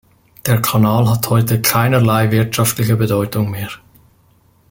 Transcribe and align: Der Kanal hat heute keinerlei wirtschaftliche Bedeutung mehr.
Der 0.47 0.59
Kanal 0.63 1.07
hat 1.07 1.29
heute 1.29 1.61
keinerlei 1.61 2.31
wirtschaftliche 2.31 2.95
Bedeutung 2.95 3.51
mehr. 3.51 3.69